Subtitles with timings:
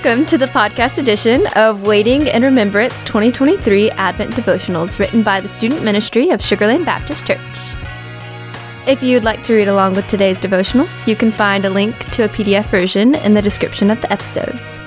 [0.00, 5.48] Welcome to the podcast edition of Waiting in Remembrance 2023 Advent Devotionals written by the
[5.48, 7.40] Student Ministry of Sugarland Baptist Church.
[8.86, 12.26] If you'd like to read along with today's devotionals, you can find a link to
[12.26, 14.78] a PDF version in the description of the episodes.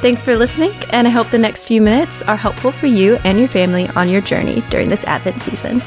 [0.00, 3.36] Thanks for listening, and I hope the next few minutes are helpful for you and
[3.36, 5.82] your family on your journey during this Advent season.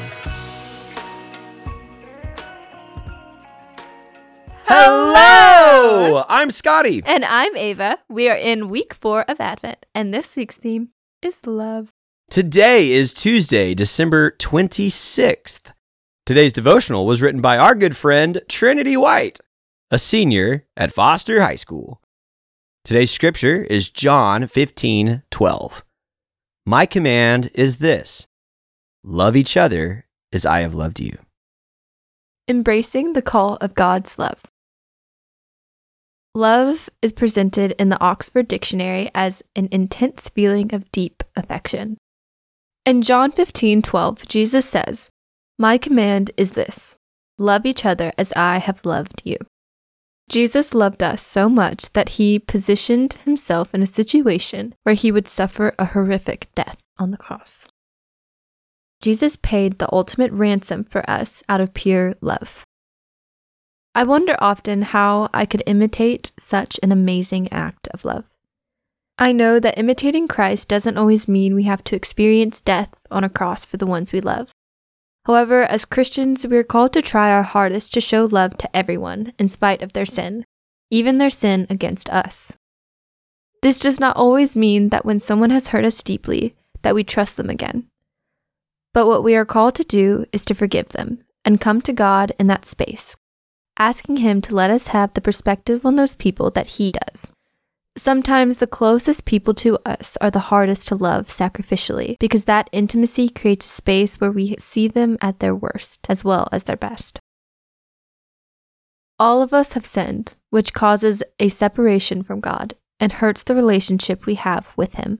[5.90, 6.26] Hello!
[6.28, 7.02] I'm Scotty.
[7.06, 8.00] And I'm Ava.
[8.10, 10.90] We are in week four of Advent, and this week's theme
[11.22, 11.92] is love.
[12.30, 15.72] Today is Tuesday, December 26th.
[16.26, 19.40] Today's devotional was written by our good friend Trinity White,
[19.90, 22.02] a senior at Foster High School.
[22.84, 25.86] Today's scripture is John 15 12.
[26.66, 28.28] My command is this
[29.06, 31.18] love each other as I have loved you.
[32.50, 34.44] Embracing the call of God's love.
[36.38, 41.98] Love is presented in the Oxford Dictionary as an intense feeling of deep affection.
[42.86, 45.10] In John 15 12, Jesus says,
[45.58, 46.96] My command is this
[47.40, 49.38] love each other as I have loved you.
[50.30, 55.28] Jesus loved us so much that he positioned himself in a situation where he would
[55.28, 57.68] suffer a horrific death on the cross.
[59.02, 62.67] Jesus paid the ultimate ransom for us out of pure love.
[63.98, 68.30] I wonder often how I could imitate such an amazing act of love.
[69.18, 73.30] I know that imitating Christ doesn't always mean we have to experience death on a
[73.30, 74.52] cross for the ones we love.
[75.26, 79.34] However, as Christians, we are called to try our hardest to show love to everyone
[79.40, 80.46] in spite of their sin,
[80.92, 82.56] even their sin against us.
[83.64, 87.36] This does not always mean that when someone has hurt us deeply, that we trust
[87.36, 87.88] them again.
[88.94, 92.32] But what we are called to do is to forgive them and come to God
[92.38, 93.18] in that space,
[93.78, 97.32] asking Him to let us have the perspective on those people that He does.
[97.98, 103.28] Sometimes the closest people to us are the hardest to love sacrificially because that intimacy
[103.28, 107.20] creates a space where we see them at their worst as well as their best.
[109.20, 114.28] All of us have sinned, which causes a separation from God and hurts the relationship
[114.28, 115.18] we have with Him.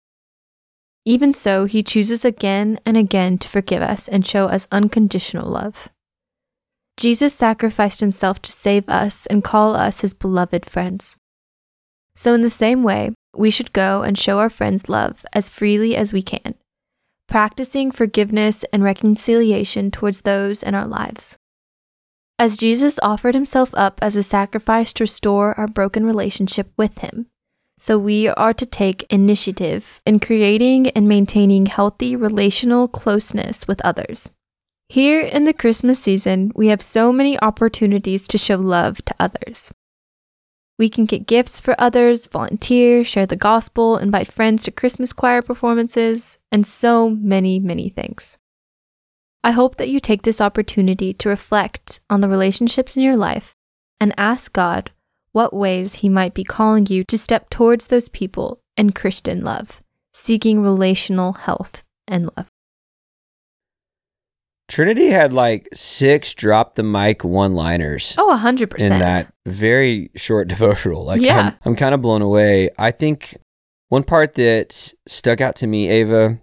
[1.04, 5.90] Even so, He chooses again and again to forgive us and show us unconditional love.
[6.98, 11.16] Jesus sacrificed himself to save us and call us his beloved friends.
[12.16, 15.96] So, in the same way, we should go and show our friends love as freely
[15.96, 16.56] as we can,
[17.30, 21.38] practicing forgiveness and reconciliation towards those in our lives.
[22.40, 27.28] As Jesus offered himself up as a sacrifice to restore our broken relationship with him,
[27.80, 34.32] so we are to take initiative in creating and maintaining healthy relational closeness with others.
[34.90, 39.74] Here in the Christmas season, we have so many opportunities to show love to others.
[40.80, 45.42] We can get gifts for others, volunteer, share the gospel, invite friends to Christmas choir
[45.42, 48.38] performances, and so many, many things.
[49.44, 53.56] I hope that you take this opportunity to reflect on the relationships in your life
[54.00, 54.92] and ask God
[55.34, 59.82] what ways He might be calling you to step towards those people in Christian love,
[60.14, 62.50] seeking relational health and love.
[64.68, 68.14] Trinity had like six drop the mic one liners.
[68.18, 68.80] Oh, 100%.
[68.80, 71.06] In that very short devotional.
[71.06, 71.54] Like, yeah.
[71.66, 72.70] I'm, I'm kind of blown away.
[72.78, 73.38] I think
[73.90, 76.40] one part that stuck out to me, Ava,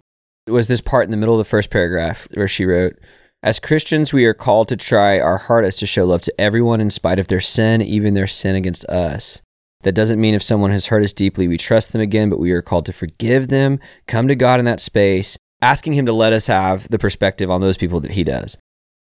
[0.47, 2.97] was this part in the middle of the first paragraph where she wrote,
[3.43, 6.89] As Christians, we are called to try our hardest to show love to everyone in
[6.89, 9.41] spite of their sin, even their sin against us.
[9.83, 12.51] That doesn't mean if someone has hurt us deeply, we trust them again, but we
[12.51, 16.31] are called to forgive them, come to God in that space, asking him to let
[16.31, 18.55] us have the perspective on those people that he does.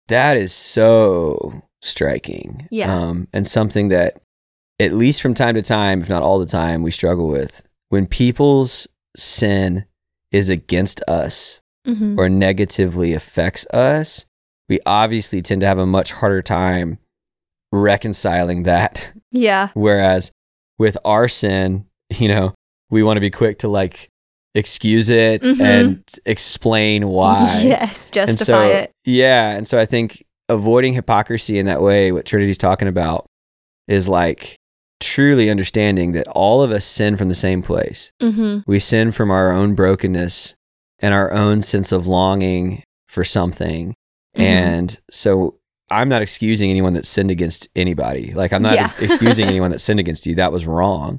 [0.08, 2.68] That is so striking.
[2.70, 2.94] Yeah.
[2.94, 4.20] Um, and something that,
[4.78, 7.66] at least from time to time, if not all the time, we struggle with.
[7.88, 9.86] When people's sin
[10.32, 12.20] is against us mm-hmm.
[12.20, 14.26] or negatively affects us,
[14.68, 16.98] we obviously tend to have a much harder time
[17.72, 19.12] reconciling that.
[19.30, 19.70] Yeah.
[19.74, 20.30] Whereas
[20.78, 22.54] with our sin, you know,
[22.90, 24.09] we want to be quick to like
[24.54, 25.60] excuse it Mhm.
[25.60, 27.60] and explain why.
[27.64, 28.92] Yes, justify and so, it.
[29.04, 29.50] Yeah.
[29.52, 33.26] And so I think avoiding hypocrisy in that way, what Trinity's talking about,
[33.86, 34.56] is like
[35.00, 38.10] truly understanding that all of us sin from the same place.
[38.22, 38.58] Mm-hmm.
[38.66, 40.54] We sin from our own brokenness
[40.98, 43.94] and our own sense of longing for something.
[44.36, 44.40] Mhm.
[44.42, 45.56] And so
[45.90, 48.32] I'm not excusing anyone that sinned against anybody.
[48.34, 48.84] Like, I'm not Yeah.
[48.84, 50.34] ex- excusing anyone that sinned against you.
[50.34, 51.18] That was wrong.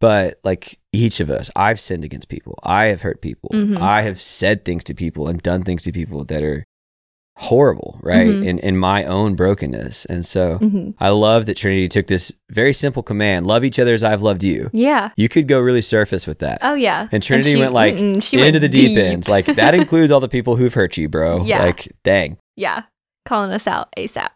[0.00, 2.58] But like each of us, I've sinned against people.
[2.62, 3.50] I have hurt people.
[3.52, 3.80] Mhm.
[3.80, 6.64] I have said things to people and done things to people that are
[7.36, 8.26] horrible, right?
[8.26, 8.44] Mhm.
[8.44, 10.04] In in my own brokenness.
[10.06, 13.94] And so hmm I love that Trinity took this very simple command, love each other
[13.94, 14.70] as I've loved you.
[14.72, 15.10] Yeah.
[15.16, 16.58] You could go really surface with that.
[16.62, 17.08] Oh yeah.
[17.12, 19.28] And Trinity she- went like she into went the deep, end.
[19.28, 21.44] Like that includes all the people who've hurt you, bro.
[21.44, 21.62] Yeah.
[21.64, 22.38] Like, dang.
[22.56, 22.82] yeah,
[23.24, 24.30] calling us out ASAP.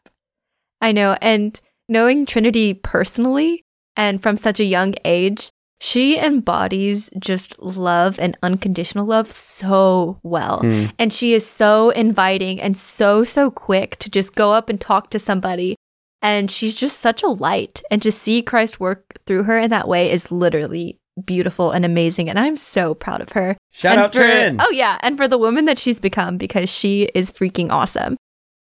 [0.81, 1.17] I know.
[1.21, 3.65] And knowing Trinity personally
[3.97, 5.51] and from such a young age,
[5.85, 10.61] she embodies just love and unconditional love so well.
[10.61, 10.87] Hmm.
[10.97, 15.11] And she is so inviting and so, so quick to just go up and talk
[15.11, 15.75] to somebody.
[16.23, 17.83] And she's just such a light.
[17.91, 22.31] And to see Christ work through her in that way is literally beautiful and amazing.
[22.31, 23.57] And I'm so proud of her.
[23.73, 24.61] Shout And out for- Trin.
[24.61, 28.17] Oh yeah, and for the woman that she's become because she is freaking awesome.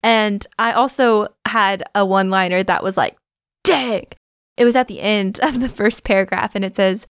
[0.03, 3.17] And I also had a one-liner that was like,
[3.63, 4.05] "Dang."
[4.57, 7.05] It was at the end of the first paragraph and it says,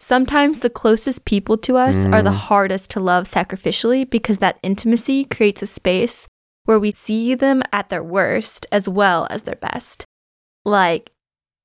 [0.00, 2.36] "Sometimes the closest people to us are the Mm.
[2.48, 6.28] hardest to love sacrificially because that intimacy creates a space
[6.64, 10.04] where we see them at their worst as well as their best."
[10.64, 11.10] Like,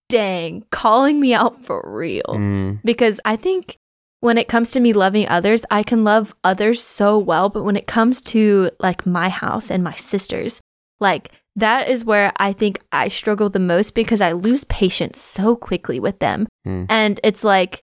[0.09, 2.79] dang, calling me out for real Mm.
[2.83, 3.77] because I think
[4.21, 7.75] when it comes to me loving others, I can love others so well, but when
[7.77, 10.59] it comes to like my house and my sisters,
[10.99, 15.55] like that is where I think I struggle the most because I lose patience so
[15.55, 16.47] quickly with them.
[16.63, 16.85] Hmm.
[16.87, 17.81] And it's like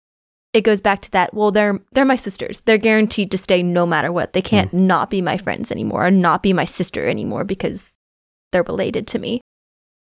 [0.53, 2.61] it goes back to that, well they're they're my sisters.
[2.61, 4.33] They're guaranteed to stay no matter what.
[4.33, 7.95] They can't not be my friends anymore or not be my sister anymore because
[8.51, 9.41] they're related to me.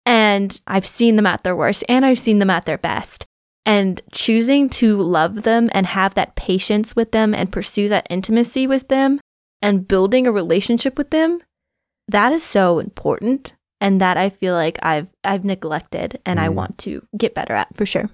[0.05, 3.25] And I've seen them at their worst and I've seen them at their best
[3.67, 8.65] and choosing to love them and have that patience with them and pursue that intimacy
[8.65, 9.19] with them
[9.61, 11.41] and building a relationship with them
[12.09, 16.53] that is so important and that I feel like I've I've neglected and I Mm.
[16.55, 18.09] want to get better at for sure.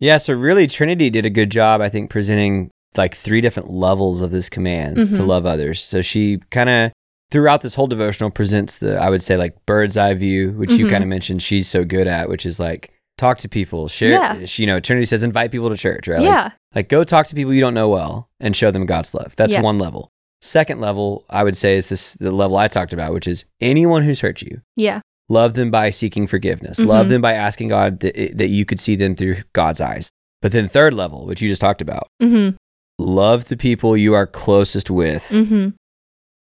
[0.00, 4.20] Yeah, so really Trinity did a good job, I think, presenting like three different levels
[4.20, 5.26] of this command to Mhm.
[5.26, 5.82] love others.
[5.82, 6.92] So she kind of
[7.30, 10.86] throughout this whole devotional presents the I would say like bird's eye view, which you
[10.86, 10.90] Mhm.
[10.90, 14.10] kind of mentioned she's so good at, which is like talk to people, share.
[14.10, 14.44] Yeah.
[14.44, 16.18] she- You know, Trinity says invite people to church, right?
[16.18, 16.50] Like, Yeah.
[16.74, 19.34] Like go talk to people you don't know well and show them God's love.
[19.36, 19.62] That's Yeah.
[19.62, 20.10] one level.
[20.44, 24.02] Second level, I would say is this the level I talked about, which is anyone
[24.02, 24.60] who's hurt you.
[24.76, 25.00] Yeah.
[25.30, 26.78] Love them by seeking forgiveness.
[26.78, 26.86] Mhm.
[26.86, 30.10] Love them by asking God that, that you could see them through God's eyes.
[30.42, 32.56] But then third level, which you just talked about, Mhm.
[32.98, 35.72] love the people you are closest with Mhm.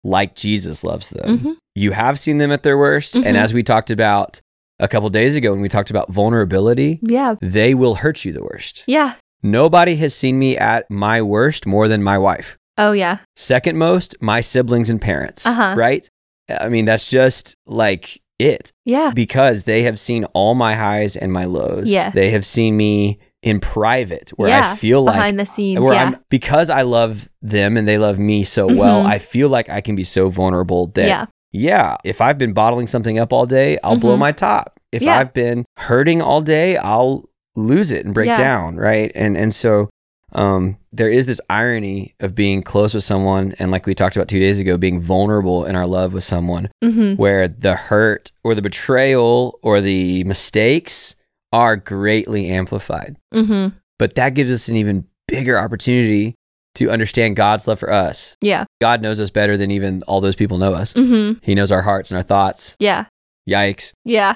[0.04, 1.38] like Jesus loves them.
[1.40, 1.56] Mhm.
[1.74, 4.40] You have seen them at their worst, and as we talked about
[4.78, 7.34] a couple days ago when we talked about vulnerability, Yeah.
[7.40, 8.84] they will hurt you the worst.
[8.86, 9.14] Yeah.
[9.42, 12.56] Nobody has seen me at my worst more than my wife.
[12.78, 13.18] Oh yeah.
[13.36, 15.44] Second most, my siblings and parents.
[15.46, 15.74] Uh-huh.
[15.76, 16.08] Right?
[16.48, 19.10] I mean, that's just like it Yeah.
[19.14, 21.90] because they have seen all my highs and my lows.
[21.90, 22.10] Yeah.
[22.10, 24.72] They have seen me in private where yeah.
[24.72, 25.80] I feel like behind the scenes.
[25.80, 26.04] where yeah.
[26.04, 29.06] I'm because I love them and they love me so well, Mhm.
[29.06, 31.26] I feel like I can be so vulnerable that yeah.
[31.52, 34.20] yeah, if I've been bottling something up all day, I'll blow Mhm.
[34.20, 34.78] my top.
[34.92, 35.18] If Yeah.
[35.18, 37.24] I've been hurting all day, I'll
[37.56, 39.12] lose it and break down, right?
[39.14, 39.88] And and so
[40.32, 44.28] um there is this irony of being close with someone and like we talked about
[44.28, 47.16] 2 days ago being vulnerable in our love with someone Mhm.
[47.16, 51.14] where the hurt or the betrayal or the mistakes
[51.52, 53.16] are greatly amplified.
[53.34, 53.72] Mhm.
[53.98, 56.34] But that gives us an even bigger opportunity
[56.74, 58.36] to understand God's love for us.
[58.42, 58.64] Yeah.
[58.82, 60.92] God knows us better than even all those people know us.
[60.92, 61.38] Mhm.
[61.42, 62.76] He knows our hearts and our thoughts.
[62.78, 63.06] Yeah.
[63.48, 63.92] Yikes.
[64.04, 64.34] Yeah.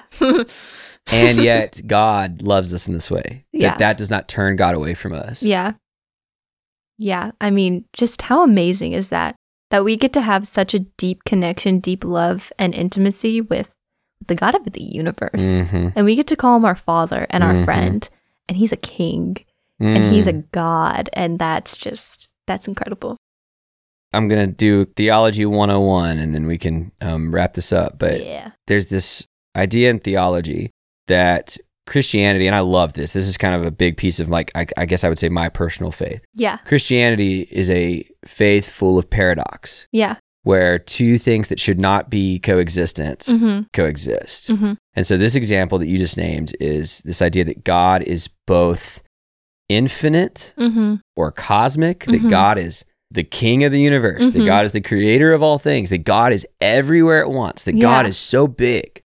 [1.13, 3.45] And yet God loves us in this way.
[3.53, 3.71] Yeah.
[3.71, 5.43] That that does not turn God away from us.
[5.43, 5.73] Yeah.
[6.99, 7.33] Yeah.
[7.41, 9.35] I mean, just how amazing is that?
[9.71, 13.73] That we get to have such a deep connection, deep love, and intimacy with
[14.27, 15.31] the God of the universe.
[15.63, 15.93] Mhm.
[15.97, 17.65] And we get to call him our father and our Mhm.
[17.65, 18.09] friend.
[18.49, 19.37] And he's a king
[19.81, 20.29] and he's Mm.
[20.29, 21.11] a God.
[21.15, 23.17] And that's just, that's incredible.
[24.13, 27.99] I'm going to do theology 101 and then we can um, wrap this up.
[27.99, 28.51] But yeah.
[28.67, 30.71] there's this idea in theology
[31.09, 34.51] that Christianity, and I love this, this is kind of a big piece of like,
[34.55, 36.25] I, I guess I would say my personal faith.
[36.35, 36.59] Yeah.
[36.59, 40.17] Christianity is a faith full of paradox, Yeah.
[40.45, 44.49] where two things that should not be coexistent Mm coexist.
[44.49, 44.55] hmm.
[44.55, 44.73] Mm hmm.
[44.95, 49.03] And so, this example that you just named is this idea that God is both
[49.69, 50.95] infinite Mm hmm.
[51.17, 52.31] or cosmic, that Mhm.
[52.31, 54.47] God is the king of the universe, that Mhm.
[54.47, 58.07] God is the creator of all things, that God is everywhere at once, that God
[58.07, 59.03] is so big.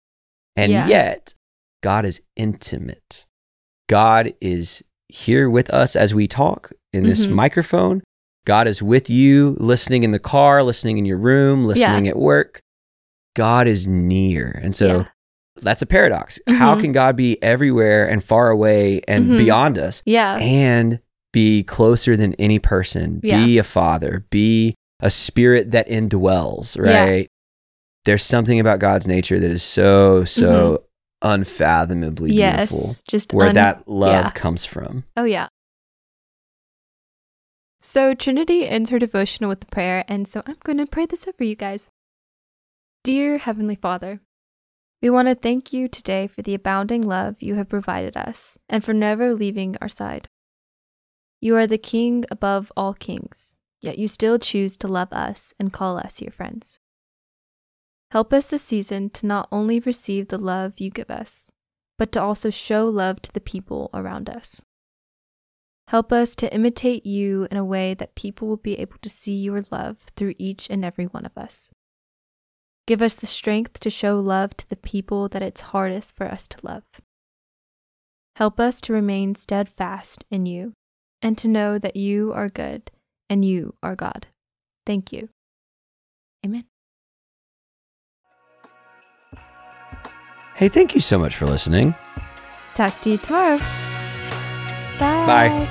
[0.57, 0.87] And Yeah.
[0.87, 1.34] yet,
[1.85, 3.27] God is intimate.
[3.91, 7.33] God is here with us as we talk in this Mhm.
[7.33, 8.03] microphone.
[8.47, 12.61] God is with you, listening in the car, listening in your room, listening at work.
[13.37, 14.59] God is near.
[14.63, 15.05] And so Yeah.
[15.61, 16.39] that's a paradox.
[16.47, 16.81] How Mhm.
[16.81, 19.37] can God be everywhere and far away and Mhm.
[19.37, 20.39] beyond us Yeah.
[20.41, 21.01] and
[21.35, 23.45] be closer than any person, Yeah.
[23.45, 27.05] be a father, be a spirit that indwells, Yeah.
[27.05, 27.29] right?
[28.07, 30.83] there's something about God's nature that is so, so
[31.25, 32.71] unfathomably yes.
[32.71, 34.31] beautiful Just where un- that love yeah.
[34.31, 35.05] comes from.
[35.17, 35.49] Oh, yeah.
[37.83, 41.27] So, Trinity ends her devotional with a prayer, and so I'm going to pray this
[41.27, 41.91] over you guys.
[43.03, 44.21] Dear Heavenly Father,
[45.03, 48.83] we want to thank you today for the abounding love you have provided us and
[48.83, 50.29] for never leaving our side.
[51.43, 55.75] You are the King above all kings, yet you still choose to love us and
[55.75, 56.79] call us your friends.
[58.15, 61.51] Help us this season to not only receive the love you give us,
[61.99, 64.63] but to also show love to the people around us.
[65.89, 69.35] Help us to imitate you in a way that people will be able to see
[69.35, 71.73] your love through each and every one of us.
[72.87, 76.47] Give us the strength to show love to the people that it's hardest for us
[76.47, 76.85] to love.
[78.37, 80.73] Help us to remain steadfast in you
[81.21, 82.93] and to know that you are good
[83.29, 84.29] and you are God.
[84.87, 85.31] Thank you.
[86.47, 86.67] Amen.
[90.55, 91.95] Hey, thank you so much for listening.
[92.75, 93.59] Talk to you tomorrow.
[94.99, 95.27] Bye.
[95.27, 95.69] Bye.